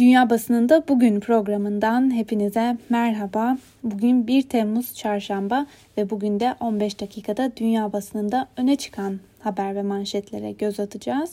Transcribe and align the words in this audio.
Dünya 0.00 0.30
Basınında 0.30 0.84
Bugün 0.88 1.20
programından 1.20 2.14
hepinize 2.14 2.76
merhaba. 2.88 3.58
Bugün 3.82 4.26
1 4.26 4.42
Temmuz 4.42 4.94
Çarşamba 4.94 5.66
ve 5.96 6.10
bugün 6.10 6.40
de 6.40 6.54
15 6.60 7.00
dakikada 7.00 7.56
dünya 7.56 7.92
basınında 7.92 8.48
öne 8.56 8.76
çıkan 8.76 9.20
haber 9.40 9.74
ve 9.74 9.82
manşetlere 9.82 10.52
göz 10.52 10.80
atacağız. 10.80 11.32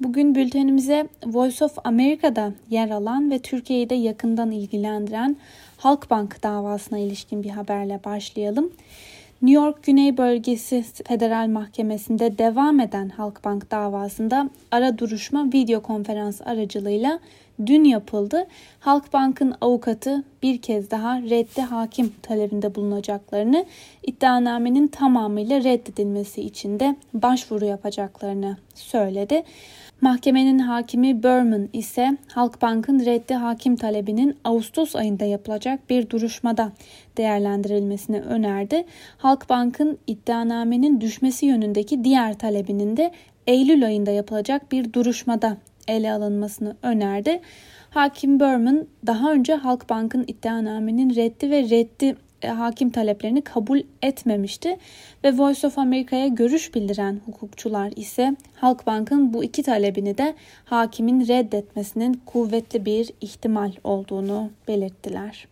Bugün 0.00 0.34
bültenimize 0.34 1.08
Voice 1.26 1.64
of 1.64 1.78
America'da 1.84 2.52
yer 2.70 2.90
alan 2.90 3.30
ve 3.30 3.38
Türkiye'yi 3.38 3.90
de 3.90 3.94
yakından 3.94 4.50
ilgilendiren 4.50 5.36
Halkbank 5.76 6.42
davasına 6.42 6.98
ilişkin 6.98 7.42
bir 7.42 7.50
haberle 7.50 8.00
başlayalım. 8.04 8.72
New 9.42 9.64
York 9.64 9.82
Güney 9.82 10.16
Bölgesi 10.16 10.84
Federal 11.08 11.48
Mahkemesi'nde 11.48 12.38
devam 12.38 12.80
eden 12.80 13.08
Halkbank 13.08 13.70
davasında 13.70 14.50
ara 14.70 14.98
duruşma 14.98 15.44
video 15.52 15.82
konferans 15.82 16.40
aracılığıyla 16.42 17.20
dün 17.66 17.84
yapıldı. 17.84 18.46
Halkbank'ın 18.80 19.54
avukatı 19.60 20.24
bir 20.42 20.62
kez 20.62 20.90
daha 20.90 21.22
reddi 21.22 21.60
hakim 21.60 22.12
talebinde 22.22 22.74
bulunacaklarını, 22.74 23.64
iddianamenin 24.06 24.86
tamamıyla 24.86 25.64
reddedilmesi 25.64 26.42
için 26.42 26.80
de 26.80 26.96
başvuru 27.14 27.64
yapacaklarını 27.64 28.56
söyledi. 28.74 29.42
Mahkemenin 30.00 30.58
hakimi 30.58 31.22
Berman 31.22 31.68
ise 31.72 32.16
Halkbank'ın 32.28 33.04
reddi 33.04 33.34
hakim 33.34 33.76
talebinin 33.76 34.36
Ağustos 34.44 34.96
ayında 34.96 35.24
yapılacak 35.24 35.90
bir 35.90 36.10
duruşmada 36.10 36.72
değerlendirilmesini 37.16 38.20
önerdi. 38.20 38.84
Halkbank'ın 39.18 39.98
iddianamenin 40.06 41.00
düşmesi 41.00 41.46
yönündeki 41.46 42.04
diğer 42.04 42.38
talebinin 42.38 42.96
de 42.96 43.12
Eylül 43.46 43.86
ayında 43.86 44.10
yapılacak 44.10 44.72
bir 44.72 44.92
duruşmada 44.92 45.56
ele 45.88 46.12
alınmasını 46.12 46.76
önerdi. 46.82 47.40
Hakim 47.90 48.40
Berman 48.40 48.86
daha 49.06 49.32
önce 49.32 49.54
Halkbank'ın 49.54 50.24
iddianamenin 50.28 51.14
reddi 51.14 51.50
ve 51.50 51.70
reddi 51.70 52.16
e, 52.42 52.48
hakim 52.48 52.90
taleplerini 52.90 53.42
kabul 53.42 53.80
etmemişti 54.02 54.76
ve 55.24 55.38
Voice 55.38 55.66
of 55.66 55.78
America'ya 55.78 56.26
görüş 56.26 56.74
bildiren 56.74 57.20
hukukçular 57.26 57.92
ise 57.96 58.36
Halkbank'ın 58.54 59.32
bu 59.32 59.44
iki 59.44 59.62
talebini 59.62 60.18
de 60.18 60.34
hakimin 60.64 61.28
reddetmesinin 61.28 62.20
kuvvetli 62.26 62.84
bir 62.84 63.10
ihtimal 63.20 63.72
olduğunu 63.84 64.50
belirttiler. 64.68 65.46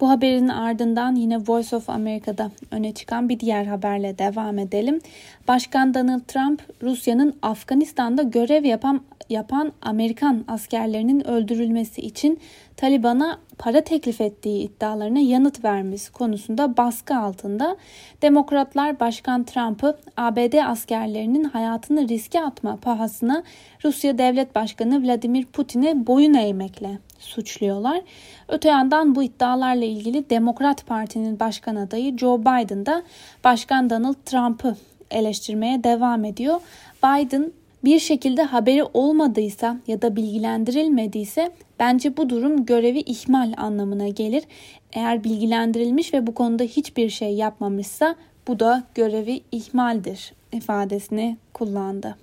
Bu 0.00 0.10
haberin 0.10 0.48
ardından 0.48 1.14
yine 1.14 1.38
Voice 1.38 1.76
of 1.76 1.90
America'da 1.90 2.50
öne 2.70 2.94
çıkan 2.94 3.28
bir 3.28 3.40
diğer 3.40 3.64
haberle 3.64 4.18
devam 4.18 4.58
edelim. 4.58 5.00
Başkan 5.48 5.94
Donald 5.94 6.20
Trump 6.20 6.62
Rusya'nın 6.82 7.34
Afganistan'da 7.42 8.22
görev 8.22 8.64
yapan 8.64 9.00
yapan 9.30 9.72
Amerikan 9.82 10.44
askerlerinin 10.48 11.26
öldürülmesi 11.28 12.00
için 12.00 12.40
Taliban'a 12.76 13.38
para 13.58 13.80
teklif 13.80 14.20
ettiği 14.20 14.62
iddialarına 14.62 15.18
yanıt 15.18 15.64
vermesi 15.64 16.12
konusunda 16.12 16.76
baskı 16.76 17.16
altında 17.16 17.76
Demokratlar 18.22 19.00
Başkan 19.00 19.44
Trump'ı 19.44 19.98
ABD 20.16 20.66
askerlerinin 20.66 21.44
hayatını 21.44 22.08
riske 22.08 22.40
atma 22.40 22.76
pahasına 22.76 23.42
Rusya 23.84 24.18
Devlet 24.18 24.54
Başkanı 24.54 25.04
Vladimir 25.04 25.44
Putin'e 25.44 26.06
boyun 26.06 26.34
eğmekle 26.34 26.98
suçluyorlar. 27.18 28.00
Öte 28.48 28.68
yandan 28.68 29.14
bu 29.14 29.22
iddialarla 29.22 29.84
ilgili 29.84 30.30
Demokrat 30.30 30.86
Parti'nin 30.86 31.40
başkan 31.40 31.76
adayı 31.76 32.18
Joe 32.18 32.40
Biden 32.40 32.86
da 32.86 33.02
Başkan 33.44 33.90
Donald 33.90 34.16
Trump'ı 34.24 34.76
eleştirmeye 35.10 35.84
devam 35.84 36.24
ediyor. 36.24 36.60
Biden 37.04 37.52
bir 37.84 37.98
şekilde 37.98 38.42
haberi 38.42 38.84
olmadıysa 38.84 39.76
ya 39.86 40.02
da 40.02 40.16
bilgilendirilmediyse 40.16 41.50
bence 41.78 42.16
bu 42.16 42.28
durum 42.28 42.66
görevi 42.66 42.98
ihmal 42.98 43.52
anlamına 43.56 44.08
gelir. 44.08 44.44
Eğer 44.92 45.24
bilgilendirilmiş 45.24 46.14
ve 46.14 46.26
bu 46.26 46.34
konuda 46.34 46.62
hiçbir 46.62 47.10
şey 47.10 47.34
yapmamışsa 47.34 48.14
bu 48.48 48.60
da 48.60 48.84
görevi 48.94 49.40
ihmaldir 49.52 50.32
ifadesini 50.52 51.36
kullandı. 51.54 52.16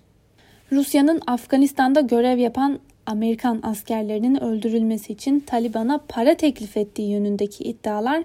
Rusya'nın 0.71 1.21
Afganistan'da 1.27 2.01
görev 2.01 2.37
yapan 2.37 2.79
Amerikan 3.05 3.59
askerlerinin 3.63 4.43
öldürülmesi 4.43 5.13
için 5.13 5.39
Taliban'a 5.39 5.99
para 6.07 6.35
teklif 6.35 6.77
ettiği 6.77 7.11
yönündeki 7.11 7.63
iddialar 7.63 8.23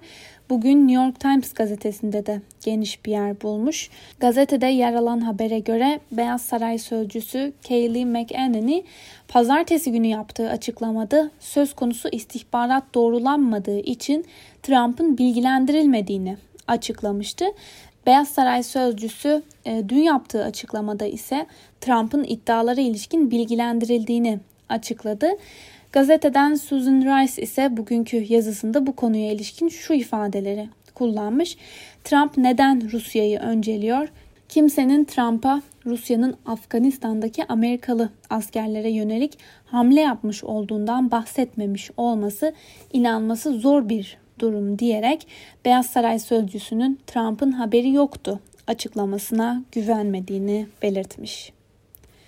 bugün 0.51 0.89
New 0.89 1.05
York 1.05 1.21
Times 1.21 1.53
gazetesinde 1.53 2.27
de 2.27 2.41
geniş 2.65 3.05
bir 3.05 3.11
yer 3.11 3.41
bulmuş. 3.43 3.91
Gazetede 4.21 4.67
yer 4.67 4.95
alan 4.95 5.21
habere 5.21 5.59
göre 5.59 6.01
Beyaz 6.13 6.43
Saray 6.43 6.79
sözcüsü 6.79 7.53
Kayleigh 7.69 8.07
McEnany 8.07 8.83
pazartesi 9.29 9.93
günü 9.93 10.07
yaptığı 10.07 10.51
açıklamada 10.51 11.31
söz 11.41 11.75
konusu 11.75 12.09
istihbarat 12.09 12.85
doğrulanmadığı 12.95 13.79
için 13.79 14.25
Trump'ın 14.63 15.19
bilgilendirilmediğini 15.19 16.37
açıklamıştı. 16.69 17.45
Beyaz 18.07 18.29
Saray 18.29 18.63
sözcüsü 18.63 19.43
e, 19.65 19.89
dün 19.89 20.03
yaptığı 20.03 20.45
açıklamada 20.45 21.07
ise 21.07 21.47
Trump'ın 21.81 22.25
iddialara 22.25 22.81
ilişkin 22.81 23.31
bilgilendirildiğini 23.31 24.39
açıkladı. 24.69 25.29
Gazeteden 25.93 26.55
Susan 26.55 27.01
Rice 27.01 27.43
ise 27.43 27.77
bugünkü 27.77 28.27
yazısında 28.29 28.87
bu 28.87 28.97
konuya 28.97 29.33
ilişkin 29.33 29.69
şu 29.69 29.95
ifadeleri 29.95 30.69
kullanmış. 30.95 31.57
Trump 32.05 32.37
neden 32.37 32.93
Rusya'yı 32.93 33.39
önceliyor? 33.39 34.09
Kimsenin 34.49 35.05
Trump'a 35.05 35.63
Rusya'nın 35.87 36.37
Afganistan'daki 36.47 37.45
Amerikalı 37.45 38.11
askerlere 38.31 38.91
yönelik 38.91 39.39
hamle 39.67 40.01
yapmış 40.01 40.45
olduğundan 40.45 41.11
bahsetmemiş 41.11 41.91
olması 41.97 42.53
inanması 42.93 43.53
zor 43.53 43.89
bir 43.89 44.19
durum 44.39 44.79
diyerek 44.79 45.27
Beyaz 45.65 45.87
Saray 45.87 46.19
sözcüsünün 46.19 46.99
Trump'ın 47.07 47.53
haberi 47.53 47.93
yoktu 47.93 48.41
açıklamasına 48.67 49.63
güvenmediğini 49.73 50.67
belirtmiş. 50.83 51.56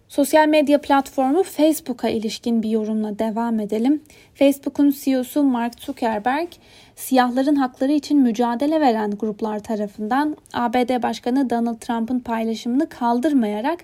Sosyal 0.09 0.49
medya 0.49 0.81
platformu 0.81 1.43
Facebook'a 1.43 2.09
ilişkin 2.09 2.63
bir 2.63 2.71
yorumla 2.71 3.19
devam 3.19 3.61
edelim. 3.61 4.03
Facebook'un 4.35 4.95
CEO'su 5.01 5.43
Mark 5.43 5.81
Zuckerberg, 5.81 6.49
siyahların 6.97 7.57
hakları 7.57 7.93
için 7.93 8.19
mücadele 8.19 8.81
veren 8.81 9.11
gruplar 9.11 9.59
tarafından 9.59 10.37
ABD 10.53 11.03
Başkanı 11.03 11.51
Donald 11.51 11.79
Trump'ın 11.81 12.21
paylaşımını 12.21 12.89
kaldırmayarak 12.89 13.79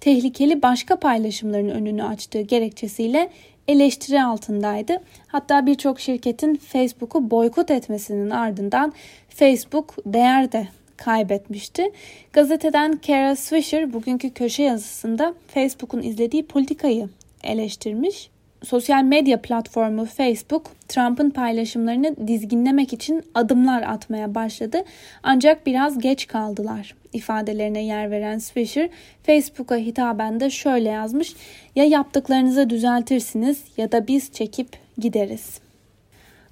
tehlikeli 0.00 0.62
başka 0.62 0.96
paylaşımların 0.96 1.68
önünü 1.68 2.04
açtığı 2.04 2.40
gerekçesiyle 2.40 3.30
eleştiri 3.68 4.22
altındaydı. 4.22 5.02
Hatta 5.26 5.66
birçok 5.66 6.00
şirketin 6.00 6.54
Facebook'u 6.54 7.30
boykot 7.30 7.70
etmesinin 7.70 8.30
ardından 8.30 8.92
Facebook 9.28 9.94
değer 10.06 10.52
de 10.52 10.68
kaybetmişti. 10.98 11.92
Gazeteden 12.32 12.92
Kara 13.06 13.36
Swisher 13.36 13.92
bugünkü 13.92 14.30
köşe 14.30 14.62
yazısında 14.62 15.34
Facebook'un 15.48 16.02
izlediği 16.02 16.46
politikayı 16.46 17.08
eleştirmiş. 17.44 18.30
Sosyal 18.62 19.02
medya 19.02 19.42
platformu 19.42 20.04
Facebook, 20.04 20.70
Trump'ın 20.88 21.30
paylaşımlarını 21.30 22.28
dizginlemek 22.28 22.92
için 22.92 23.22
adımlar 23.34 23.82
atmaya 23.82 24.34
başladı. 24.34 24.84
Ancak 25.22 25.66
biraz 25.66 25.98
geç 25.98 26.26
kaldılar 26.26 26.94
ifadelerine 27.12 27.84
yer 27.84 28.10
veren 28.10 28.38
Swisher, 28.38 28.88
Facebook'a 29.22 29.76
hitaben 29.76 30.40
de 30.40 30.50
şöyle 30.50 30.88
yazmış. 30.88 31.34
Ya 31.76 31.84
yaptıklarınızı 31.84 32.70
düzeltirsiniz 32.70 33.64
ya 33.76 33.92
da 33.92 34.06
biz 34.06 34.32
çekip 34.32 34.68
gideriz. 34.98 35.67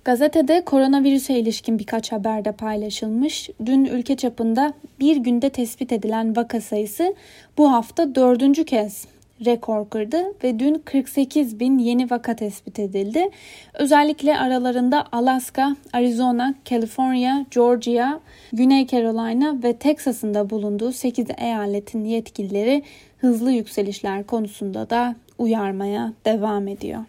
Gazetede 0.07 0.65
koronavirüse 0.65 1.39
ilişkin 1.39 1.79
birkaç 1.79 2.13
haber 2.13 2.45
de 2.45 2.53
paylaşılmış. 2.53 3.51
Dün 3.67 3.85
ülke 3.85 4.17
çapında 4.17 4.73
bir 5.01 5.17
günde 5.17 5.51
tespit 5.51 5.93
edilen 5.93 6.37
vaka 6.37 6.61
sayısı 6.61 7.15
bu 7.59 7.73
hafta 7.73 8.15
dördüncü 8.15 8.65
kez 8.65 9.07
rekor 9.45 9.89
kırdı 9.89 10.25
ve 10.45 10.59
dün 10.59 10.75
48 10.85 11.61
bin 11.61 11.79
yeni 11.79 12.11
vaka 12.11 12.37
tespit 12.37 12.79
edildi. 12.79 13.29
Özellikle 13.75 14.39
aralarında 14.39 15.05
Alaska, 15.13 15.77
Arizona, 15.93 16.55
California, 16.65 17.45
Georgia, 17.51 18.21
Güney 18.53 18.87
Carolina 18.87 19.63
ve 19.63 19.73
Texas'ın 19.73 20.35
da 20.35 20.51
bulunduğu 20.51 20.93
8 20.93 21.27
eyaletin 21.39 22.05
yetkilileri 22.05 22.83
hızlı 23.19 23.53
yükselişler 23.53 24.25
konusunda 24.25 24.91
da 24.91 25.15
uyarmaya 25.39 26.13
devam 26.25 26.69
ediyor. 26.69 27.05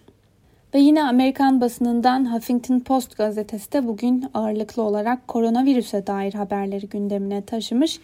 Ve 0.73 0.79
yine 0.79 1.03
Amerikan 1.03 1.61
basınından 1.61 2.33
Huffington 2.33 2.79
Post 2.79 3.17
gazetesi 3.17 3.71
de 3.71 3.87
bugün 3.87 4.25
ağırlıklı 4.33 4.81
olarak 4.81 5.27
koronavirüse 5.27 6.07
dair 6.07 6.33
haberleri 6.33 6.87
gündemine 6.89 7.41
taşımış. 7.41 7.99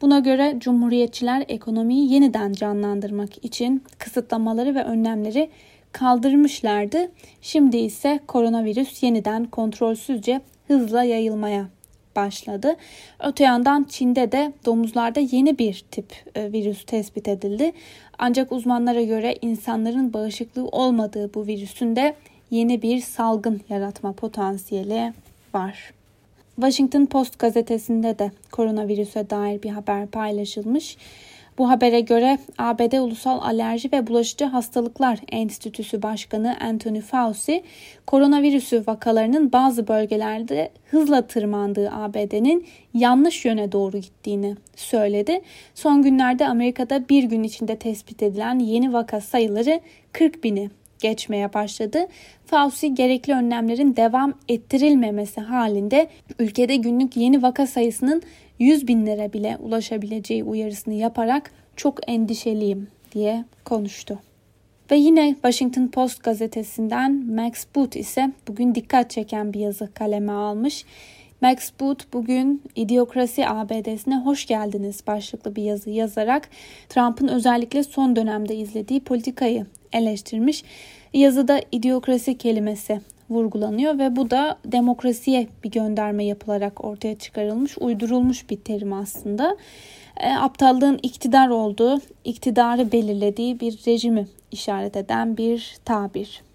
Buna 0.00 0.18
göre 0.18 0.56
Cumhuriyetçiler 0.58 1.44
ekonomiyi 1.48 2.12
yeniden 2.12 2.52
canlandırmak 2.52 3.44
için 3.44 3.84
kısıtlamaları 3.98 4.74
ve 4.74 4.84
önlemleri 4.84 5.50
kaldırmışlardı. 5.92 7.10
Şimdi 7.42 7.76
ise 7.76 8.20
koronavirüs 8.26 9.02
yeniden 9.02 9.44
kontrolsüzce 9.44 10.40
hızla 10.68 11.02
yayılmaya 11.02 11.68
başladı. 12.16 12.76
Öte 13.20 13.44
yandan 13.44 13.84
Çin'de 13.84 14.32
de 14.32 14.52
domuzlarda 14.64 15.20
yeni 15.20 15.58
bir 15.58 15.84
tip 15.90 16.06
e, 16.34 16.52
virüs 16.52 16.84
tespit 16.86 17.28
edildi. 17.28 17.72
Ancak 18.18 18.52
uzmanlara 18.52 19.02
göre 19.02 19.36
insanların 19.42 20.12
bağışıklığı 20.12 20.68
olmadığı 20.68 21.34
bu 21.34 21.46
virüsün 21.46 21.96
de 21.96 22.14
yeni 22.50 22.82
bir 22.82 23.00
salgın 23.00 23.60
yaratma 23.68 24.12
potansiyeli 24.12 25.12
var. 25.54 25.92
Washington 26.56 27.06
Post 27.06 27.38
gazetesinde 27.38 28.18
de 28.18 28.30
koronavirüse 28.50 29.30
dair 29.30 29.62
bir 29.62 29.70
haber 29.70 30.06
paylaşılmış. 30.06 30.96
Bu 31.58 31.70
habere 31.70 32.00
göre 32.00 32.38
ABD 32.58 32.92
Ulusal 32.92 33.40
Alerji 33.42 33.92
ve 33.92 34.06
Bulaşıcı 34.06 34.44
Hastalıklar 34.44 35.18
Enstitüsü 35.32 36.02
Başkanı 36.02 36.56
Anthony 36.60 37.00
Fauci, 37.00 37.62
koronavirüsü 38.06 38.84
vakalarının 38.86 39.52
bazı 39.52 39.88
bölgelerde 39.88 40.70
hızla 40.90 41.26
tırmandığı 41.26 41.90
ABD'nin 41.90 42.66
yanlış 42.94 43.44
yöne 43.44 43.72
doğru 43.72 43.98
gittiğini 43.98 44.56
söyledi. 44.76 45.40
Son 45.74 46.02
günlerde 46.02 46.48
Amerika'da 46.48 47.08
bir 47.08 47.24
gün 47.24 47.42
içinde 47.42 47.76
tespit 47.76 48.22
edilen 48.22 48.58
yeni 48.58 48.92
vaka 48.92 49.20
sayıları 49.20 49.80
40 50.12 50.44
bini 50.44 50.70
geçmeye 51.00 51.54
başladı. 51.54 52.06
Fauci 52.46 52.94
gerekli 52.94 53.32
önlemlerin 53.32 53.96
devam 53.96 54.34
ettirilmemesi 54.48 55.40
halinde 55.40 56.08
ülkede 56.38 56.76
günlük 56.76 57.16
yeni 57.16 57.42
vaka 57.42 57.66
sayısının 57.66 58.22
100 58.58 58.88
binlere 58.88 59.32
bile 59.32 59.56
ulaşabileceği 59.60 60.44
uyarısını 60.44 60.94
yaparak 60.94 61.50
çok 61.76 62.10
endişeliyim 62.10 62.88
diye 63.12 63.44
konuştu. 63.64 64.18
Ve 64.90 64.96
yine 64.96 65.32
Washington 65.32 65.88
Post 65.88 66.22
gazetesinden 66.22 67.12
Max 67.34 67.66
Boot 67.74 67.96
ise 67.96 68.32
bugün 68.48 68.74
dikkat 68.74 69.10
çeken 69.10 69.52
bir 69.52 69.60
yazı 69.60 69.94
kaleme 69.94 70.32
almış. 70.32 70.84
Max 71.40 71.70
Boot 71.80 72.12
bugün 72.12 72.62
İdiokrasi 72.76 73.48
ABD'sine 73.48 74.16
hoş 74.16 74.46
geldiniz 74.46 75.06
başlıklı 75.06 75.56
bir 75.56 75.62
yazı 75.62 75.90
yazarak 75.90 76.48
Trump'ın 76.88 77.28
özellikle 77.28 77.82
son 77.82 78.16
dönemde 78.16 78.56
izlediği 78.56 79.00
politikayı 79.00 79.66
eleştirmiş. 79.92 80.64
Yazıda 81.12 81.60
idiokrasi 81.72 82.38
kelimesi 82.38 83.00
vurgulanıyor 83.30 83.98
ve 83.98 84.16
bu 84.16 84.30
da 84.30 84.58
demokrasiye 84.64 85.46
bir 85.64 85.70
gönderme 85.70 86.24
yapılarak 86.24 86.84
ortaya 86.84 87.18
çıkarılmış, 87.18 87.78
uydurulmuş 87.78 88.50
bir 88.50 88.56
terim 88.56 88.92
aslında. 88.92 89.56
E, 90.20 90.30
aptallığın 90.30 91.00
iktidar 91.02 91.48
olduğu, 91.48 92.00
iktidarı 92.24 92.92
belirlediği 92.92 93.60
bir 93.60 93.72
rejimi 93.86 94.26
işaret 94.52 94.96
eden 94.96 95.36
bir 95.36 95.76
tabir. 95.84 96.47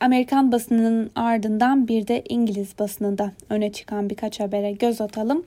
Amerikan 0.00 0.52
basınının 0.52 1.10
ardından 1.14 1.88
bir 1.88 2.06
de 2.06 2.22
İngiliz 2.28 2.78
basınında 2.78 3.32
öne 3.50 3.72
çıkan 3.72 4.10
birkaç 4.10 4.40
habere 4.40 4.72
göz 4.72 5.00
atalım. 5.00 5.44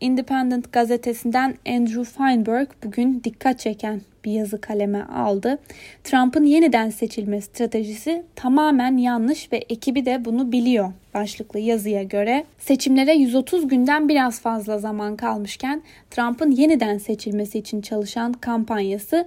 Independent 0.00 0.72
gazetesinden 0.72 1.54
Andrew 1.68 2.04
Feinberg 2.04 2.68
bugün 2.84 3.20
dikkat 3.24 3.58
çeken 3.58 4.00
bir 4.26 4.32
yazı 4.32 4.60
kaleme 4.60 5.02
aldı. 5.02 5.58
Trump'ın 6.04 6.44
yeniden 6.44 6.90
seçilme 6.90 7.40
stratejisi 7.40 8.22
tamamen 8.34 8.96
yanlış 8.96 9.52
ve 9.52 9.56
ekibi 9.56 10.06
de 10.06 10.24
bunu 10.24 10.52
biliyor 10.52 10.92
başlıklı 11.14 11.60
yazıya 11.60 12.02
göre 12.02 12.44
seçimlere 12.58 13.14
130 13.14 13.68
günden 13.68 14.08
biraz 14.08 14.40
fazla 14.40 14.78
zaman 14.78 15.16
kalmışken 15.16 15.82
Trump'ın 16.10 16.50
yeniden 16.50 16.98
seçilmesi 16.98 17.58
için 17.58 17.80
çalışan 17.80 18.32
kampanyası 18.32 19.26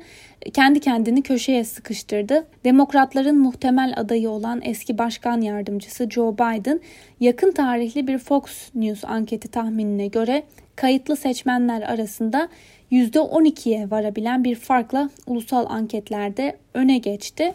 kendi 0.54 0.80
kendini 0.80 1.22
köşeye 1.22 1.64
sıkıştırdı. 1.64 2.48
Demokratların 2.64 3.38
muhtemel 3.40 3.94
adayı 3.98 4.30
olan 4.30 4.62
eski 4.64 4.98
başkan 4.98 5.42
yardımcısı 5.42 6.10
Joe 6.10 6.34
Biden 6.34 6.80
yakın 7.20 7.52
tarihli 7.52 8.08
bir 8.08 8.18
Fox 8.18 8.44
News 8.76 9.06
anketi 9.06 9.48
tahminine 9.48 10.08
göre 10.08 10.44
kayıtlı 10.76 11.16
seçmenler 11.16 11.82
arasında 11.82 12.50
%12'ye 12.92 13.92
varabilen 13.92 14.44
bir 14.44 14.56
farkla 14.56 15.10
ulusal 15.28 15.66
anketlerde 15.70 16.58
öne 16.74 16.98
geçti. 16.98 17.54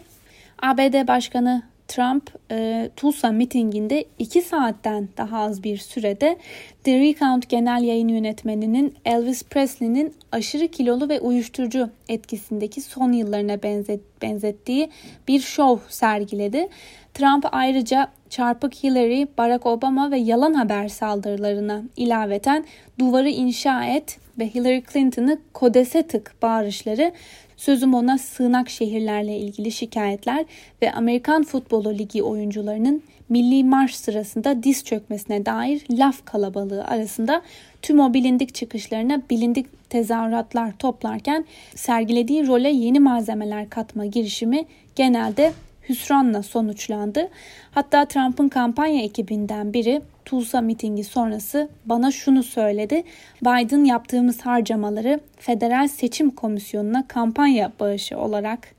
ABD 0.61 1.07
Başkanı 1.07 1.63
Trump 1.87 2.31
e, 2.51 2.89
Tulsa 2.95 3.31
mitinginde 3.31 4.05
2 4.19 4.41
saatten 4.41 5.09
daha 5.17 5.39
az 5.39 5.63
bir 5.63 5.77
sürede 5.77 6.37
The 6.83 6.99
Recount 6.99 7.49
genel 7.49 7.83
yayın 7.83 8.07
yönetmeninin 8.07 8.93
Elvis 9.05 9.43
Presley'nin 9.43 10.13
aşırı 10.31 10.67
kilolu 10.67 11.09
ve 11.09 11.19
uyuşturucu 11.19 11.89
etkisindeki 12.09 12.81
son 12.81 13.11
yıllarına 13.11 13.63
benzet, 13.63 14.21
benzettiği 14.21 14.89
bir 15.27 15.39
şov 15.39 15.77
sergiledi. 15.89 16.67
Trump 17.13 17.45
ayrıca 17.51 18.07
çarpık 18.29 18.83
Hillary, 18.83 19.25
Barack 19.37 19.65
Obama 19.65 20.11
ve 20.11 20.17
yalan 20.17 20.53
haber 20.53 20.87
saldırılarına 20.87 21.83
ilaveten 21.97 22.65
duvarı 22.99 23.29
inşa 23.29 23.85
et 23.85 24.17
ve 24.39 24.47
Hillary 24.47 24.81
Clinton'ı 24.93 25.39
kodese 25.53 26.03
tık 26.03 26.35
bağırışları 26.41 27.11
Sözüm 27.57 27.93
ona 27.93 28.17
sığınak 28.17 28.69
şehirlerle 28.69 29.37
ilgili 29.37 29.71
şikayetler 29.71 30.45
ve 30.81 30.91
Amerikan 30.91 31.43
Futbolu 31.43 31.93
Ligi 31.93 32.23
oyuncularının 32.23 33.03
milli 33.29 33.63
marş 33.63 33.95
sırasında 33.95 34.63
diz 34.63 34.83
çökmesine 34.83 35.45
dair 35.45 35.85
laf 35.91 36.25
kalabalığı 36.25 36.83
arasında 36.83 37.41
tüm 37.81 37.99
o 37.99 38.13
bilindik 38.13 38.55
çıkışlarına 38.55 39.21
bilindik 39.29 39.89
tezahüratlar 39.89 40.77
toplarken 40.77 41.45
sergilediği 41.75 42.47
role 42.47 42.69
yeni 42.69 42.99
malzemeler 42.99 43.69
katma 43.69 44.05
girişimi 44.05 44.65
genelde 44.95 45.53
hüsranla 45.89 46.43
sonuçlandı. 46.43 47.29
Hatta 47.71 48.05
Trump'ın 48.05 48.49
kampanya 48.49 49.03
ekibinden 49.03 49.73
biri 49.73 50.01
Tulsa 50.25 50.61
mitingi 50.61 51.03
sonrası 51.03 51.69
bana 51.85 52.11
şunu 52.11 52.43
söyledi. 52.43 53.03
Biden 53.41 53.83
yaptığımız 53.83 54.41
harcamaları 54.41 55.19
Federal 55.37 55.87
Seçim 55.87 56.31
Komisyonu'na 56.31 57.07
kampanya 57.07 57.71
bağışı 57.79 58.17
olarak 58.17 58.75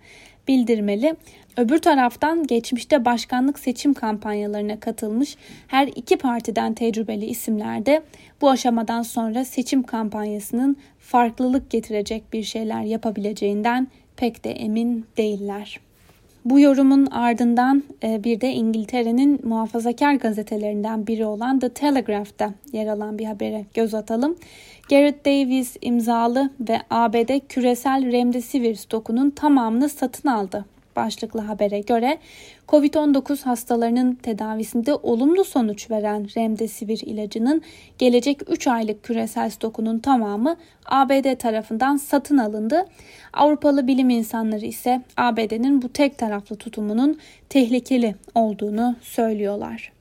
bildirmeli. 0.49 1.17
Öbür 1.57 1.79
taraftan 1.79 2.47
geçmişte 2.47 3.05
başkanlık 3.05 3.59
seçim 3.59 3.95
kampanyalarına 3.95 4.81
katılmış 4.81 5.37
her 5.67 5.87
iki 5.87 6.17
partiden 6.17 6.75
tecrübeli 6.75 7.27
isimler 7.27 7.87
de 7.87 8.03
bu 8.41 8.51
aşamadan 8.51 9.03
sonra 9.03 9.45
seçim 9.45 9.83
kampanyasının 9.83 10.77
farklılık 10.99 11.71
getirecek 11.71 12.33
bir 12.33 12.43
şeyler 12.43 12.83
yapabileceğinden 12.83 13.89
pek 14.17 14.45
de 14.45 14.51
emin 14.51 15.07
değiller. 15.17 15.86
Bu 16.47 16.61
yorumun 16.61 17.07
ardından 17.07 17.83
e, 18.03 18.25
bir 18.25 18.41
de 18.41 18.53
İngiltere'nin 18.53 19.41
muhafazakar 19.49 20.15
gazetelerinden 20.15 21.07
biri 21.07 21.25
olan 21.25 21.59
The 21.59 21.69
Telegraph'ta 21.69 22.55
yer 22.73 22.87
alan 22.87 23.19
bir 23.19 23.25
habere 23.25 23.65
göz 23.75 23.95
atalım. 23.95 24.37
Garrett 24.91 25.27
Davis 25.27 25.77
imzalı 25.81 26.51
ve 26.61 26.81
ABD 26.91 27.39
küresel 27.49 28.13
remdesivir 28.13 28.75
stokunun 28.75 29.31
tamamını 29.31 29.89
satın 29.89 30.29
aldı 30.29 30.65
başlıklı 30.97 31.41
habere 31.41 31.81
göre 31.81 32.19
COVID-19 32.69 33.45
hastalarının 33.45 34.15
tedavisinde 34.15 34.95
olumlu 34.95 35.45
sonuç 35.45 35.91
veren 35.91 36.27
Remdesivir 36.37 37.01
ilacının 37.07 37.63
gelecek 37.99 38.51
3 38.51 38.67
aylık 38.67 39.03
küresel 39.03 39.51
stokunun 39.51 39.99
tamamı 39.99 40.57
ABD 40.87 41.39
tarafından 41.39 41.97
satın 41.97 42.39
alındı. 42.39 42.85
Avrupalı 43.33 43.87
bilim 43.87 44.11
insanları 44.11 44.67
ise 44.67 45.03
ABD'nin 45.17 45.83
bu 45.83 45.89
tek 45.89 46.19
taraflı 46.19 46.57
tutumunun 46.57 47.19
tehlikeli 47.49 48.15
olduğunu 48.35 48.97
söylüyorlar. 49.03 49.93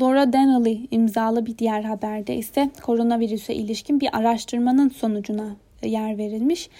Laura 0.00 0.32
Donnelly 0.32 0.86
imzalı 0.90 1.46
bir 1.46 1.58
diğer 1.58 1.82
haberde 1.82 2.36
ise 2.36 2.70
koronavirüse 2.82 3.54
ilişkin 3.54 4.00
bir 4.00 4.16
araştırmanın 4.16 4.88
sonucuna 4.88 5.56
yer 5.82 6.18
verilmiş. 6.18 6.70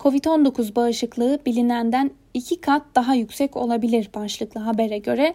Covid-19 0.00 0.74
bağışıklığı 0.74 1.38
bilinenden 1.46 2.10
iki 2.34 2.60
kat 2.60 2.82
daha 2.94 3.14
yüksek 3.14 3.56
olabilir 3.56 4.10
başlıklı 4.14 4.60
habere 4.60 4.98
göre 4.98 5.34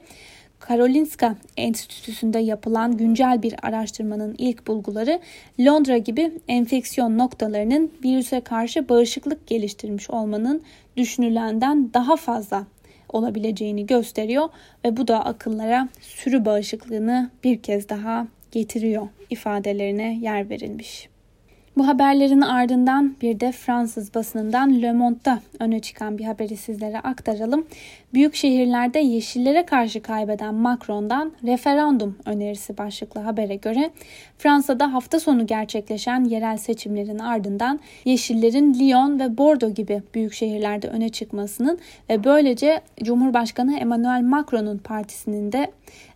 Karolinska 0.60 1.36
Enstitüsü'nde 1.58 2.40
yapılan 2.40 2.98
güncel 2.98 3.44
bir 3.44 3.56
araştırmanın 3.62 4.36
ilk 4.38 4.68
bulguları 4.68 5.20
Londra 5.60 5.98
gibi 5.98 6.32
enfeksiyon 6.48 7.18
noktalarının 7.18 7.92
virüse 8.04 8.42
karşı 8.42 8.90
bağışıklık 8.90 9.48
geliştirmiş 9.48 10.10
olmanın 10.10 10.62
düşünülenden 10.98 11.94
daha 11.94 12.16
fazla 12.16 12.68
olabileceğini 13.10 13.86
gösteriyor 13.86 14.50
ve 14.86 14.98
bu 14.98 15.08
da 15.08 15.26
akıllara 15.26 15.90
sürü 16.02 16.46
bağışıklığını 16.46 17.30
bir 17.44 17.62
kez 17.62 17.90
daha 17.90 18.28
getiriyor 18.52 19.08
ifadelerine 19.30 20.20
yer 20.22 20.50
verilmiş. 20.50 21.15
Bu 21.78 21.88
haberlerin 21.88 22.42
ardından 22.42 23.16
bir 23.22 23.40
de 23.40 23.52
Fransız 23.52 24.14
basınından 24.16 24.82
Le 24.82 24.94
Monde'da 24.94 25.40
öne 25.60 25.80
çıkan 25.80 26.18
bir 26.18 26.24
haberi 26.24 26.58
sizlere 26.58 27.00
aktaralım. 27.00 27.66
Büyük 28.14 28.36
şehirlerde 28.36 29.00
yeşillere 29.00 29.66
karşı 29.66 30.02
kaybeden 30.02 30.56
Macron'dan 30.56 31.32
referandum 31.44 32.18
önerisi 32.26 32.78
başlıklı 32.78 33.22
habere 33.22 33.56
göre 33.56 33.90
Fransa'da 34.38 34.94
hafta 34.94 35.20
sonu 35.20 35.48
gerçekleşen 35.48 36.24
yerel 36.24 36.58
seçimlerin 36.58 37.20
ardından 37.20 37.80
yeşillerin 38.06 38.74
Lyon 38.74 39.20
ve 39.20 39.38
Bordeaux 39.38 39.76
gibi 39.76 40.04
büyük 40.14 40.34
şehirlerde 40.34 40.88
öne 40.88 41.10
çıkmasının 41.10 41.80
ve 42.10 42.24
böylece 42.24 42.82
Cumhurbaşkanı 43.04 43.78
Emmanuel 43.80 44.22
Macron'un 44.22 44.78
partisinin 44.78 45.52
de 45.52 45.72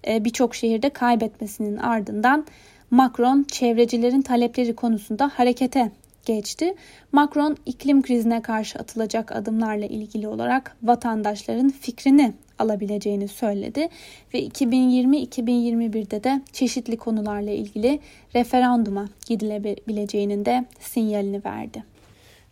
e, 0.07 0.25
birçok 0.25 0.55
şehirde 0.55 0.89
kaybetmesinin 0.89 1.77
ardından 1.77 2.45
Macron 2.91 3.43
çevrecilerin 3.43 4.21
talepleri 4.21 4.75
konusunda 4.75 5.31
harekete 5.33 5.91
geçti. 6.25 6.75
Macron 7.11 7.57
iklim 7.65 8.01
krizine 8.01 8.41
karşı 8.41 8.79
atılacak 8.79 9.31
adımlarla 9.31 9.85
ilgili 9.85 10.27
olarak 10.27 10.77
vatandaşların 10.83 11.69
fikrini 11.69 12.33
alabileceğini 12.59 13.27
söyledi 13.27 13.89
ve 14.33 14.47
2020-2021'de 14.47 16.23
de 16.23 16.41
çeşitli 16.53 16.97
konularla 16.97 17.51
ilgili 17.51 17.99
referanduma 18.35 19.09
gidilebileceğinin 19.27 20.45
de 20.45 20.65
sinyalini 20.79 21.41
verdi. 21.45 21.83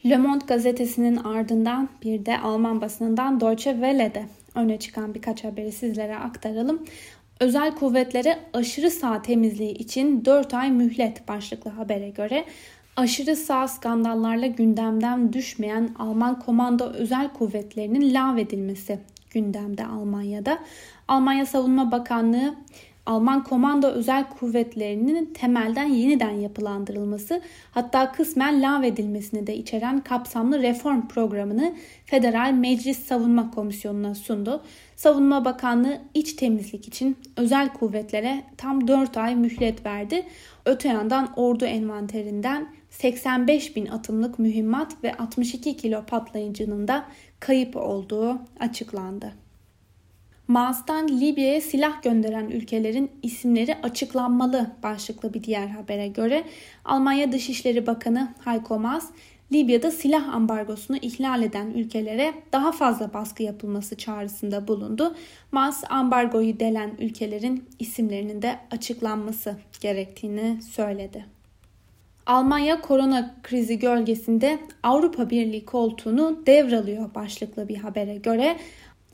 Le 0.05 0.17
Monde 0.17 0.45
gazetesinin 0.47 1.15
ardından 1.15 1.89
bir 2.03 2.25
de 2.25 2.37
Alman 2.37 2.81
basınından 2.81 3.39
Deutsche 3.39 3.71
Welle'de 3.71 4.25
öne 4.55 4.79
çıkan 4.79 5.15
birkaç 5.15 5.43
haberi 5.43 5.71
sizlere 5.71 6.15
aktaralım. 6.15 6.83
Özel 7.39 7.75
kuvvetlere 7.75 8.39
aşırı 8.53 8.91
sağ 8.91 9.21
temizliği 9.21 9.73
için 9.73 10.25
4 10.25 10.53
ay 10.53 10.71
mühlet 10.71 11.27
başlıklı 11.27 11.71
habere 11.71 12.09
göre 12.09 12.45
aşırı 12.95 13.35
sağ 13.35 13.67
skandallarla 13.67 14.47
gündemden 14.47 15.33
düşmeyen 15.33 15.89
Alman 15.99 16.39
komando 16.39 16.85
özel 16.85 17.33
kuvvetlerinin 17.33 18.13
lağvedilmesi 18.13 18.99
gündemde 19.31 19.85
Almanya'da. 19.85 20.59
Almanya 21.07 21.45
Savunma 21.45 21.91
Bakanlığı 21.91 22.55
Alman 23.07 23.43
komando 23.43 23.87
özel 23.87 24.29
kuvvetlerinin 24.29 25.25
temelden 25.33 25.85
yeniden 25.85 26.31
yapılandırılması 26.31 27.41
hatta 27.71 28.11
kısmen 28.11 28.61
lağvedilmesini 28.61 29.47
de 29.47 29.55
içeren 29.55 29.99
kapsamlı 29.99 30.61
reform 30.61 31.07
programını 31.07 31.75
Federal 32.05 32.51
Meclis 32.51 33.05
Savunma 33.05 33.51
Komisyonu'na 33.51 34.15
sundu. 34.15 34.63
Savunma 34.95 35.45
Bakanlığı 35.45 35.97
iç 36.13 36.33
temizlik 36.33 36.87
için 36.87 37.17
özel 37.37 37.73
kuvvetlere 37.73 38.43
tam 38.57 38.87
4 38.87 39.17
ay 39.17 39.35
mühlet 39.35 39.85
verdi. 39.85 40.23
Öte 40.65 40.87
yandan 40.87 41.33
ordu 41.35 41.65
envanterinden 41.65 42.67
85 42.89 43.75
bin 43.75 43.85
atımlık 43.85 44.39
mühimmat 44.39 45.03
ve 45.03 45.13
62 45.13 45.77
kilo 45.77 46.05
patlayıcının 46.05 46.87
da 46.87 47.05
kayıp 47.39 47.75
olduğu 47.75 48.39
açıklandı. 48.59 49.46
Mars'tan 50.47 51.07
Libya'ya 51.07 51.61
silah 51.61 52.01
gönderen 52.01 52.49
ülkelerin 52.49 53.11
isimleri 53.23 53.75
açıklanmalı 53.83 54.71
başlıklı 54.83 55.33
bir 55.33 55.43
diğer 55.43 55.67
habere 55.67 56.07
göre 56.07 56.43
Almanya 56.85 57.31
Dışişleri 57.31 57.87
Bakanı 57.87 58.33
Heiko 58.45 58.79
Maas, 58.79 59.09
Libya'da 59.51 59.91
silah 59.91 60.33
ambargosunu 60.33 60.97
ihlal 60.97 61.43
eden 61.43 61.67
ülkelere 61.67 62.33
daha 62.53 62.71
fazla 62.71 63.13
baskı 63.13 63.43
yapılması 63.43 63.97
çağrısında 63.97 64.67
bulundu. 64.67 65.15
Maas 65.51 65.83
ambargoyu 65.89 66.59
delen 66.59 66.91
ülkelerin 66.99 67.65
isimlerinin 67.79 68.41
de 68.41 68.59
açıklanması 68.71 69.55
gerektiğini 69.81 70.61
söyledi. 70.61 71.25
Almanya 72.25 72.81
korona 72.81 73.35
krizi 73.43 73.79
gölgesinde 73.79 74.59
Avrupa 74.83 75.29
Birliği 75.29 75.65
koltuğunu 75.65 76.43
devralıyor 76.45 77.15
başlıklı 77.15 77.69
bir 77.69 77.77
habere 77.77 78.15
göre 78.15 78.57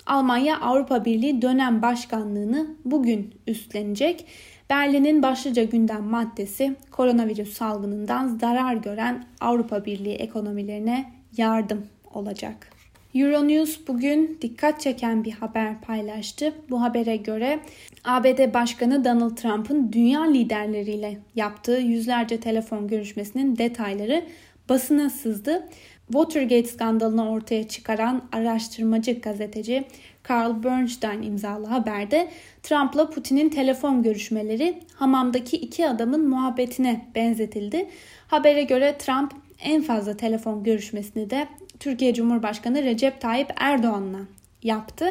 Almanya 0.06 0.62
Avrupa 0.62 1.06
Birliği 1.06 1.42
dönem 1.42 1.82
başkanlığını 1.82 2.68
bugün 2.86 3.34
üstlenecek. 3.48 4.26
Berlin'in 4.70 5.24
başlıca 5.24 5.64
gündem 5.64 6.04
maddesi 6.04 6.76
koronavirüs 6.92 7.54
salgınından 7.54 8.28
zarar 8.28 8.76
gören 8.76 9.26
Avrupa 9.42 9.86
Birliği 9.86 10.16
ekonomilerine 10.16 11.12
yardım 11.38 11.88
olacak. 12.14 12.74
Euronews 13.16 13.80
bugün 13.88 14.38
dikkat 14.42 14.82
çeken 14.82 15.24
bir 15.24 15.32
haber 15.32 15.82
paylaştı. 15.82 16.54
Bu 16.70 16.82
habere 16.82 17.16
göre 17.16 17.60
ABD 18.04 18.54
Başkanı 18.54 19.06
Donald 19.06 19.36
Trump'ın 19.38 19.92
dünya 19.92 20.24
liderleriyle 20.24 21.18
yaptığı 21.36 21.78
yüzlerce 21.78 22.40
telefon 22.40 22.88
görüşmesinin 22.88 23.58
detayları 23.58 24.26
basına 24.70 25.10
sızdı. 25.10 25.70
Watergate 26.08 26.68
skandalını 26.68 27.30
ortaya 27.32 27.68
çıkaran 27.68 28.22
araştırmacı 28.32 29.20
gazeteci 29.20 29.84
Carl 30.30 30.64
Bernstein 30.64 31.22
imzalı 31.22 31.66
haberde 31.66 32.30
Trump'la 32.64 33.10
Putin'in 33.10 33.50
telefon 33.50 34.04
görüşmeleri 34.04 34.80
hamamdaki 34.96 35.58
iki 35.58 35.88
adamın 35.90 36.30
muhabbetine 36.30 37.06
benzetildi. 37.16 37.90
Habere 38.28 38.64
göre 38.64 38.98
Trump 38.98 39.34
en 39.64 39.82
fazla 39.82 40.18
telefon 40.18 40.64
görüşmesini 40.64 41.30
de 41.30 41.48
Türkiye 41.80 42.14
Cumhurbaşkanı 42.14 42.84
Recep 42.84 43.22
Tayyip 43.22 43.50
Erdoğan'la 43.56 44.20
yaptı. 44.64 45.06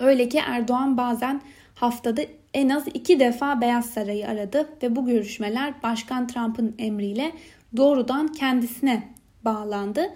Öyle 0.00 0.28
ki 0.28 0.40
Erdoğan 0.46 0.96
bazen 0.96 1.40
haftada 1.74 2.22
en 2.54 2.68
az 2.68 2.84
iki 2.94 3.20
defa 3.20 3.60
Beyaz 3.60 3.86
Saray'ı 3.86 4.28
aradı 4.28 4.68
ve 4.82 4.96
bu 4.96 5.06
görüşmeler 5.06 5.74
Başkan 5.82 6.26
Trump'ın 6.26 6.74
emriyle 6.78 7.32
doğrudan 7.76 8.28
kendisine 8.28 9.13
bağlandı. 9.44 10.10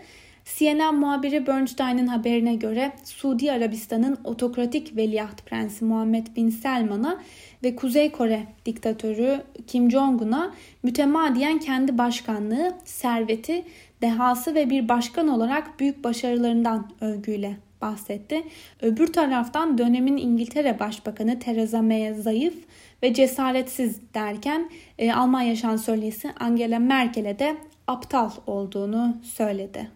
CNN 0.56 0.94
muhabiri 0.94 1.46
Bernstein'in 1.46 2.06
haberine 2.06 2.54
göre 2.54 2.92
Suudi 3.04 3.52
Arabistan'ın 3.52 4.18
otokratik 4.24 4.96
veliaht 4.96 5.46
prensi 5.46 5.84
Muhammed 5.84 6.26
Bin 6.36 6.50
Selman'a 6.50 7.18
ve 7.62 7.76
Kuzey 7.76 8.10
Kore 8.10 8.46
diktatörü 8.66 9.42
Kim 9.66 9.90
Jong-un'a 9.90 10.54
mütemadiyen 10.82 11.58
kendi 11.58 11.98
başkanlığı, 11.98 12.72
serveti, 12.84 13.64
dehası 14.02 14.54
ve 14.54 14.70
bir 14.70 14.88
başkan 14.88 15.28
olarak 15.28 15.80
büyük 15.80 16.04
başarılarından 16.04 16.90
övgüyle 17.00 17.56
bahsetti. 17.80 18.42
Öbür 18.82 19.06
taraftan 19.12 19.78
dönemin 19.78 20.16
İngiltere 20.16 20.78
Başbakanı 20.78 21.38
Theresa 21.38 21.82
May'e 21.82 22.14
zayıf 22.14 22.54
ve 23.02 23.14
cesaretsiz 23.14 24.00
derken 24.14 24.70
e, 24.98 25.12
Almanya 25.12 25.56
şansölyesi 25.56 26.30
Angela 26.40 26.78
Merkel'e 26.78 27.38
de 27.38 27.56
aptal 27.88 28.30
olduğunu 28.46 29.16
söyledi. 29.22 29.90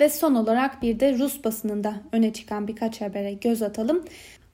Ve 0.00 0.08
son 0.08 0.34
olarak 0.34 0.82
bir 0.82 1.00
de 1.00 1.18
Rus 1.18 1.44
basınında 1.44 1.94
öne 2.12 2.32
çıkan 2.32 2.68
birkaç 2.68 3.00
habere 3.00 3.32
göz 3.32 3.62
atalım. 3.62 4.04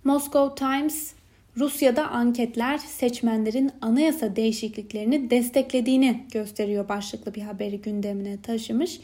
Moscow 0.05 0.67
Times 0.67 1.13
Rusya'da 1.57 2.09
anketler 2.09 2.79
seçmenlerin 2.79 3.71
anayasa 3.81 4.37
değişikliklerini 4.37 5.31
desteklediğini 5.31 6.25
gösteriyor 6.33 6.89
başlıklı 6.89 7.35
bir 7.35 7.43
haberi 7.43 7.81
gündemine 7.81 8.43
taşımış. 8.43 9.01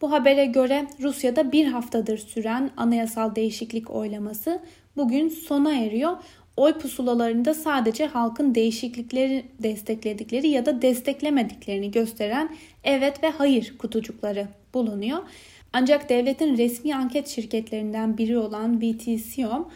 Bu 0.00 0.12
habere 0.12 0.46
göre 0.46 0.86
Rusya'da 1.00 1.52
bir 1.52 1.66
haftadır 1.66 2.18
süren 2.18 2.70
anayasal 2.76 3.34
değişiklik 3.34 3.90
oylaması 3.90 4.60
bugün 4.96 5.28
sona 5.28 5.74
eriyor. 5.74 6.16
Oy 6.56 6.72
pusulalarında 6.72 7.54
sadece 7.54 8.06
halkın 8.06 8.54
değişiklikleri 8.54 9.44
destekledikleri 9.58 10.48
ya 10.48 10.66
da 10.66 10.82
desteklemediklerini 10.82 11.90
gösteren 11.90 12.48
evet 12.84 13.22
ve 13.22 13.30
hayır 13.30 13.78
kutucukları 13.78 14.48
bulunuyor. 14.74 15.18
Ancak 15.72 16.08
devletin 16.08 16.56
resmi 16.56 16.94
anket 16.94 17.28
şirketlerinden 17.28 18.18
biri 18.18 18.38
olan 18.38 18.80
VTCOM 18.80 19.68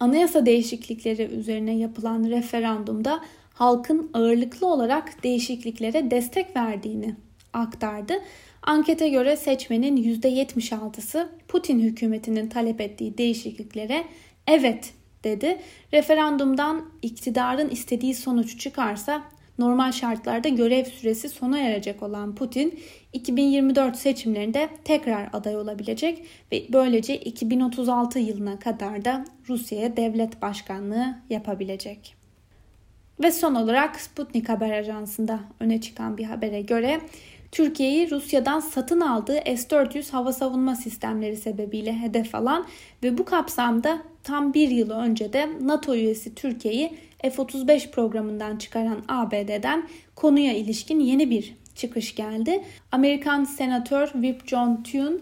anayasa 0.00 0.46
değişiklikleri 0.46 1.22
üzerine 1.22 1.76
yapılan 1.76 2.24
referandumda 2.24 3.20
halkın 3.54 4.10
ağırlıklı 4.14 4.66
olarak 4.66 5.24
değişikliklere 5.24 6.10
destek 6.10 6.56
verdiğini 6.56 7.14
aktardı. 7.52 8.14
Ankete 8.62 9.08
göre 9.08 9.36
seçmenin 9.36 9.96
%76'sı 9.96 11.28
Putin 11.48 11.80
hükümetinin 11.80 12.48
talep 12.48 12.80
ettiği 12.80 13.18
değişikliklere 13.18 14.04
evet 14.46 14.92
dedi. 15.24 15.58
Referandumdan 15.92 16.90
iktidarın 17.02 17.68
istediği 17.68 18.14
sonuç 18.14 18.60
çıkarsa 18.60 19.22
normal 19.58 19.92
şartlarda 19.92 20.48
görev 20.48 20.84
süresi 20.84 21.28
sona 21.28 21.58
erecek 21.58 22.02
olan 22.02 22.34
Putin 22.34 22.80
2024 23.12 23.96
seçimlerinde 23.96 24.68
tekrar 24.84 25.28
aday 25.32 25.56
olabilecek 25.56 26.24
ve 26.52 26.66
böylece 26.72 27.16
2036 27.16 28.18
yılına 28.18 28.58
kadar 28.58 29.04
da 29.04 29.24
Rusya'ya 29.48 29.96
devlet 29.96 30.42
başkanlığı 30.42 31.14
yapabilecek. 31.30 32.16
Ve 33.22 33.32
son 33.32 33.54
olarak 33.54 34.00
Sputnik 34.00 34.48
Haber 34.48 34.70
Ajansı'nda 34.70 35.40
öne 35.60 35.80
çıkan 35.80 36.18
bir 36.18 36.24
habere 36.24 36.60
göre 36.60 37.00
Türkiye'yi 37.52 38.10
Rusya'dan 38.10 38.60
satın 38.60 39.00
aldığı 39.00 39.38
S-400 39.44 40.10
hava 40.10 40.32
savunma 40.32 40.76
sistemleri 40.76 41.36
sebebiyle 41.36 41.98
hedef 41.98 42.34
alan 42.34 42.66
ve 43.02 43.18
bu 43.18 43.24
kapsamda 43.24 43.98
tam 44.22 44.54
bir 44.54 44.68
yıl 44.68 44.90
önce 44.90 45.32
de 45.32 45.48
NATO 45.60 45.94
üyesi 45.94 46.34
Türkiye'yi 46.34 46.98
F-35 47.30 47.90
programından 47.90 48.56
çıkaran 48.56 49.04
ABD'den 49.08 49.88
konuya 50.14 50.52
ilişkin 50.52 51.00
yeni 51.00 51.30
bir 51.30 51.54
çıkış 51.74 52.14
geldi. 52.14 52.64
Amerikan 52.92 53.44
Senatör 53.44 54.06
Whip 54.06 54.48
John 54.48 54.82
Thune 54.82 55.16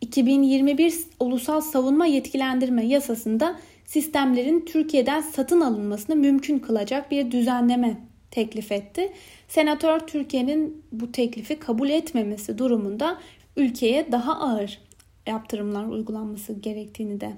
2021 0.00 0.94
Ulusal 1.20 1.60
Savunma 1.60 2.06
Yetkilendirme 2.06 2.86
Yasasında 2.86 3.60
sistemlerin 3.86 4.60
Türkiye'den 4.60 5.20
satın 5.20 5.60
alınmasını 5.60 6.16
mümkün 6.16 6.58
kılacak 6.58 7.10
bir 7.10 7.30
düzenleme 7.30 8.00
teklif 8.30 8.72
etti. 8.72 9.12
Senatör 9.48 10.00
Türkiye'nin 10.00 10.82
bu 10.92 11.12
teklifi 11.12 11.58
kabul 11.58 11.90
etmemesi 11.90 12.58
durumunda 12.58 13.18
ülkeye 13.56 14.12
daha 14.12 14.40
ağır 14.40 14.80
yaptırımlar 15.26 15.84
uygulanması 15.84 16.52
gerektiğini 16.52 17.20
de 17.20 17.32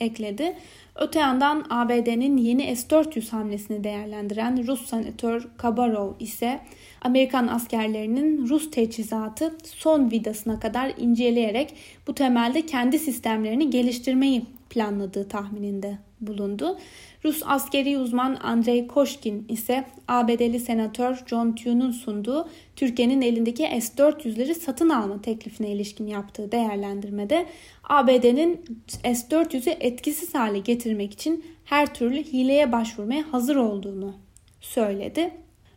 ekledi. 0.00 0.56
Öte 0.96 1.18
yandan 1.18 1.66
ABD'nin 1.70 2.36
yeni 2.36 2.76
S-400 2.76 3.30
hamlesini 3.30 3.84
değerlendiren 3.84 4.66
Rus 4.66 4.86
senatör 4.86 5.48
Kabarov 5.56 6.12
ise 6.20 6.60
Amerikan 7.02 7.48
askerlerinin 7.48 8.48
Rus 8.48 8.70
teçhizatı 8.70 9.58
son 9.64 10.10
vidasına 10.10 10.60
kadar 10.60 10.92
inceleyerek 10.98 11.74
bu 12.06 12.14
temelde 12.14 12.66
kendi 12.66 12.98
sistemlerini 12.98 13.70
geliştirmeyi 13.70 14.42
planladığı 14.70 15.28
tahmininde 15.28 15.98
bulundu. 16.20 16.78
Rus 17.24 17.42
askeri 17.46 17.98
uzman 17.98 18.38
Andrei 18.42 18.86
Koshkin 18.86 19.44
ise 19.48 19.84
ABD'li 20.08 20.60
senatör 20.60 21.22
John 21.26 21.52
Thune'un 21.52 21.90
sunduğu 21.90 22.48
Türkiye'nin 22.76 23.22
elindeki 23.22 23.62
S-400'leri 23.62 24.54
satın 24.54 24.88
alma 24.88 25.22
teklifine 25.22 25.70
ilişkin 25.70 26.06
yaptığı 26.06 26.52
değerlendirmede 26.52 27.46
ABD'nin 27.84 28.64
S-400'ü 29.02 29.70
etkisiz 29.80 30.34
hale 30.34 30.58
getirmek 30.58 31.12
için 31.12 31.44
her 31.64 31.94
türlü 31.94 32.24
hileye 32.24 32.72
başvurmaya 32.72 33.32
hazır 33.32 33.56
olduğunu 33.56 34.14
söyledi. 34.60 35.30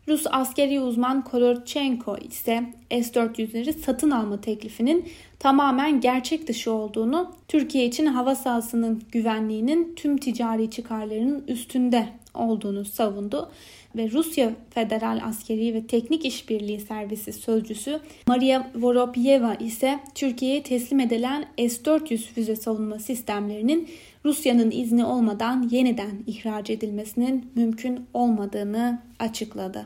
Rus 0.08 0.24
askeri 0.32 0.80
uzman 0.80 1.24
Kolorchenko 1.24 2.18
ise 2.18 2.64
S-400'leri 2.92 3.74
satın 3.74 4.12
alma 4.12 4.42
teklifinin 4.42 5.06
tamamen 5.44 6.02
gerçek 6.02 6.48
dışı 6.48 6.72
olduğunu, 6.72 7.32
Türkiye 7.48 7.86
için 7.86 8.06
hava 8.06 8.36
sahasının 8.36 9.04
güvenliğinin 9.12 9.94
tüm 9.96 10.18
ticari 10.18 10.70
çıkarlarının 10.70 11.44
üstünde 11.48 12.08
olduğunu 12.34 12.86
savundu 12.86 13.52
ve 13.96 14.12
Rusya 14.12 14.52
Federal 14.70 15.22
Askeri 15.24 15.74
ve 15.74 15.88
Teknik 15.88 16.26
İşbirliği 16.26 16.80
Servisi 16.80 17.34
sözcüsü 17.34 18.00
Maria 18.28 18.68
Voropyeva 18.76 19.56
ise 19.56 20.00
Türkiye'ye 20.16 20.64
teslim 20.64 21.00
edilen 21.00 21.46
S-400 21.58 22.18
füze 22.18 22.56
savunma 22.56 23.00
sistemlerinin 23.00 23.90
Rusya'nın 24.26 24.72
izni 24.72 25.06
olmadan 25.06 25.70
yeniden 25.72 26.24
ihraç 26.28 26.70
edilmesinin 26.70 27.52
mümkün 27.56 28.06
olmadığını 28.14 29.00
açıkladı. 29.20 29.86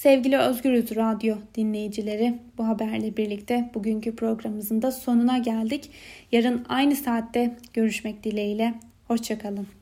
Sevgili 0.00 0.38
Özgürüz 0.38 0.96
Radyo 0.96 1.36
dinleyicileri 1.54 2.38
bu 2.58 2.66
haberle 2.66 3.16
birlikte 3.16 3.70
bugünkü 3.74 4.16
programımızın 4.16 4.82
da 4.82 4.92
sonuna 4.92 5.38
geldik. 5.38 5.90
Yarın 6.32 6.64
aynı 6.68 6.96
saatte 6.96 7.56
görüşmek 7.72 8.24
dileğiyle. 8.24 8.74
Hoşçakalın. 9.08 9.79